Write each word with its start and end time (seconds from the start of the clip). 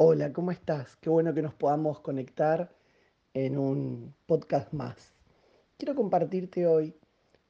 Hola, 0.00 0.32
¿cómo 0.32 0.52
estás? 0.52 0.94
Qué 1.00 1.10
bueno 1.10 1.34
que 1.34 1.42
nos 1.42 1.54
podamos 1.54 1.98
conectar 1.98 2.70
en 3.34 3.58
un 3.58 4.14
podcast 4.26 4.72
más. 4.72 5.12
Quiero 5.76 5.96
compartirte 5.96 6.68
hoy 6.68 6.94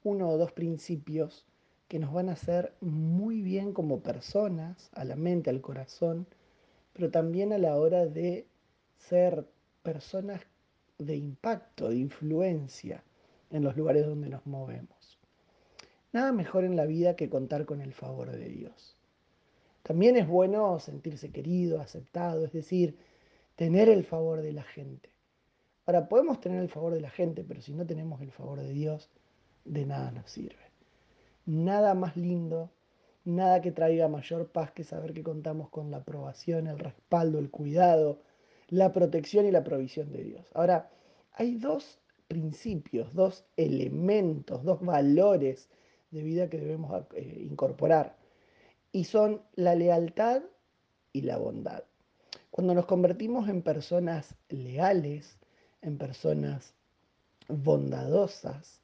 uno 0.03 0.31
o 0.31 0.39
dos 0.39 0.53
principios 0.53 1.45
que 1.89 1.99
nos 1.99 2.11
van 2.11 2.31
a 2.31 2.33
hacer 2.33 2.73
muy 2.81 3.43
bien 3.43 3.75
como 3.75 4.01
personas, 4.03 4.89
a 4.95 5.05
la 5.05 5.15
mente, 5.15 5.51
al 5.51 5.61
corazón, 5.61 6.27
pero 6.95 7.11
también 7.11 7.53
a 7.53 7.59
la 7.59 7.77
hora 7.77 8.07
de 8.07 8.47
ser 8.97 9.47
personas 9.83 10.41
de 10.97 11.17
impacto, 11.17 11.91
de 11.91 11.97
influencia 11.97 13.05
en 13.51 13.63
los 13.63 13.77
lugares 13.77 14.07
donde 14.07 14.31
nos 14.31 14.47
movemos. 14.47 15.19
Nada 16.15 16.33
mejor 16.33 16.65
en 16.65 16.77
la 16.77 16.87
vida 16.87 17.15
que 17.15 17.29
contar 17.29 17.67
con 17.67 17.83
el 17.83 17.93
favor 17.93 18.31
de 18.31 18.49
Dios. 18.49 18.98
También 19.89 20.19
es 20.19 20.29
bueno 20.29 20.79
sentirse 20.81 21.31
querido, 21.31 21.81
aceptado, 21.81 22.45
es 22.45 22.53
decir, 22.53 22.99
tener 23.57 23.89
el 23.89 24.05
favor 24.05 24.43
de 24.43 24.53
la 24.53 24.63
gente. 24.63 25.09
Ahora, 25.87 26.11
podemos 26.11 26.41
tener 26.41 26.61
el 26.61 26.69
favor 26.69 26.93
de 26.93 27.01
la 27.01 27.09
gente, 27.09 27.43
pero 27.43 27.63
si 27.63 27.73
no 27.73 27.87
tenemos 27.87 28.21
el 28.21 28.31
favor 28.31 28.61
de 28.61 28.71
Dios, 28.71 29.09
de 29.65 29.87
nada 29.87 30.11
nos 30.11 30.31
sirve. 30.31 30.61
Nada 31.47 31.95
más 31.95 32.19
lindo, 32.19 32.71
nada 33.25 33.63
que 33.63 33.73
traiga 33.73 34.09
mayor 34.09 34.49
paz 34.53 34.73
que 34.73 34.85
saber 34.85 35.15
que 35.15 35.23
contamos 35.23 35.71
con 35.71 35.91
la 35.91 35.97
aprobación, 35.97 36.67
el 36.67 36.79
respaldo, 36.79 37.39
el 37.39 37.49
cuidado, 37.49 38.21
la 38.69 38.93
protección 38.93 39.47
y 39.47 39.53
la 39.53 39.65
provisión 39.65 40.13
de 40.13 40.23
Dios. 40.23 40.51
Ahora, 40.53 40.91
hay 41.33 41.55
dos 41.55 41.99
principios, 42.27 43.15
dos 43.15 43.47
elementos, 43.57 44.63
dos 44.65 44.83
valores 44.83 45.71
de 46.11 46.23
vida 46.23 46.51
que 46.51 46.59
debemos 46.59 47.07
eh, 47.15 47.47
incorporar 47.51 48.18
y 48.99 49.05
son 49.05 49.43
la 49.55 49.77
lealtad 49.77 50.43
y 51.13 51.21
la 51.21 51.37
bondad. 51.37 51.85
Cuando 52.51 52.75
nos 52.75 52.87
convertimos 52.87 53.49
en 53.49 53.63
personas 53.63 54.35
leales, 54.49 55.39
en 55.83 55.99
personas 55.99 56.75
bondadosas, 57.47 58.83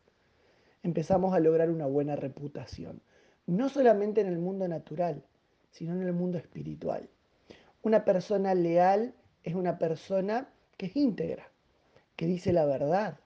empezamos 0.85 1.35
a 1.35 1.41
lograr 1.41 1.69
una 1.69 1.87
buena 1.87 2.15
reputación, 2.15 3.03
no 3.47 3.69
solamente 3.69 4.20
en 4.20 4.29
el 4.29 4.39
mundo 4.39 4.69
natural, 4.69 5.25
sino 5.73 5.95
en 5.95 6.03
el 6.05 6.12
mundo 6.12 6.39
espiritual. 6.39 7.11
Una 7.83 8.05
persona 8.05 8.55
leal 8.55 9.17
es 9.42 9.57
una 9.57 9.81
persona 9.81 10.48
que 10.77 10.87
es 10.87 10.95
íntegra, 10.95 11.51
que 12.15 12.27
dice 12.27 12.53
la 12.53 12.67
verdad, 12.67 13.19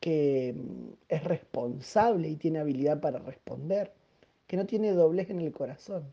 que 0.00 0.54
mm, 0.56 0.92
es 1.10 1.24
responsable 1.24 2.30
y 2.30 2.36
tiene 2.36 2.60
habilidad 2.60 3.02
para 3.02 3.18
responder 3.18 3.99
que 4.50 4.56
no 4.56 4.66
tiene 4.66 4.90
doblez 4.90 5.30
en 5.30 5.40
el 5.40 5.52
corazón. 5.52 6.12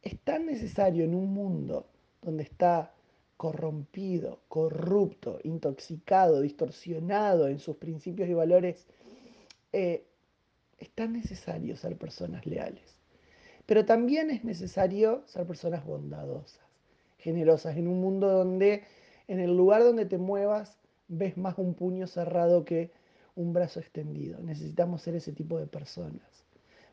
Es 0.00 0.16
tan 0.20 0.46
necesario 0.46 1.02
en 1.02 1.12
un 1.12 1.34
mundo 1.34 1.88
donde 2.20 2.44
está 2.44 2.94
corrompido, 3.36 4.38
corrupto, 4.46 5.40
intoxicado, 5.42 6.40
distorsionado 6.40 7.48
en 7.48 7.58
sus 7.58 7.78
principios 7.78 8.28
y 8.28 8.34
valores, 8.34 8.86
eh, 9.72 10.06
es 10.78 10.90
tan 10.90 11.14
necesario 11.14 11.76
ser 11.76 11.96
personas 11.96 12.46
leales. 12.46 12.94
Pero 13.66 13.84
también 13.84 14.30
es 14.30 14.44
necesario 14.44 15.24
ser 15.26 15.44
personas 15.44 15.84
bondadosas, 15.84 16.64
generosas, 17.18 17.76
en 17.76 17.88
un 17.88 18.00
mundo 18.00 18.30
donde 18.30 18.84
en 19.26 19.40
el 19.40 19.56
lugar 19.56 19.82
donde 19.82 20.06
te 20.06 20.16
muevas 20.16 20.78
ves 21.08 21.36
más 21.36 21.58
un 21.58 21.74
puño 21.74 22.06
cerrado 22.06 22.64
que 22.64 22.92
un 23.34 23.52
brazo 23.52 23.80
extendido. 23.80 24.38
Necesitamos 24.38 25.02
ser 25.02 25.16
ese 25.16 25.32
tipo 25.32 25.58
de 25.58 25.66
personas 25.66 26.42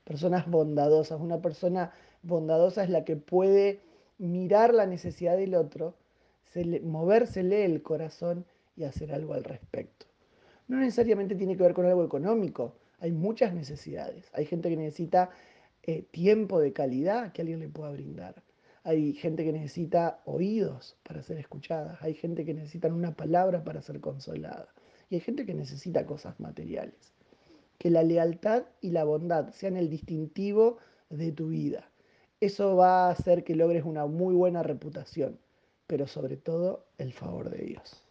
personas 0.10 0.50
bondadosas. 0.50 1.22
Una 1.22 1.40
persona 1.40 1.92
bondadosa 2.24 2.84
es 2.84 2.90
la 2.90 3.06
que 3.06 3.16
puede 3.16 3.80
mirar 4.18 4.74
la 4.74 4.88
necesidad 4.88 5.38
del 5.38 5.54
otro, 5.54 5.94
movérsele 6.82 7.64
el 7.64 7.84
corazón 7.84 8.44
y 8.76 8.86
hacer 8.86 9.14
algo 9.14 9.36
al 9.36 9.44
respecto. 9.44 10.08
No 10.68 10.78
necesariamente 10.78 11.36
tiene 11.36 11.56
que 11.56 11.62
ver 11.62 11.76
con 11.76 11.86
algo 11.86 12.04
económico, 12.04 12.74
hay 13.00 13.12
muchas 13.12 13.54
necesidades. 13.54 14.32
Hay 14.34 14.46
gente 14.48 14.70
que 14.70 14.78
necesita 14.78 15.30
eh, 15.84 16.02
tiempo 16.10 16.60
de 16.60 16.74
calidad 16.74 17.32
que 17.32 17.44
alguien 17.44 17.60
le 17.60 17.70
pueda 17.70 17.92
brindar. 17.92 18.42
Hay 18.84 19.14
gente 19.14 19.46
que 19.46 19.54
necesita 19.54 20.22
oídos 20.26 20.98
para 21.04 21.22
ser 21.22 21.38
escuchada. 21.38 22.00
Hay 22.02 22.16
gente 22.16 22.46
que 22.46 22.56
necesita 22.56 22.88
una 22.88 23.16
palabra 23.16 23.64
para 23.64 23.84
ser 23.84 24.00
consolada. 24.00 24.70
Y 25.12 25.16
hay 25.16 25.22
gente 25.22 25.46
que 25.46 25.54
necesita 25.54 26.08
cosas 26.08 26.40
materiales 26.40 27.14
que 27.80 27.90
la 27.90 28.04
lealtad 28.04 28.66
y 28.82 28.92
la 28.92 29.06
bondad 29.06 29.52
sean 29.54 29.78
el 29.78 29.90
distintivo 29.90 30.78
de 31.10 31.32
tu 31.32 31.48
vida. 31.48 31.90
Eso 32.42 32.76
va 32.76 33.08
a 33.08 33.12
hacer 33.12 33.44
que 33.44 33.56
logres 33.56 33.84
una 33.86 34.06
muy 34.06 34.36
buena 34.36 34.62
reputación, 34.62 35.40
pero 35.88 36.06
sobre 36.06 36.38
todo 36.38 36.86
el 36.98 37.14
favor 37.14 37.50
de 37.50 37.64
Dios. 37.64 38.09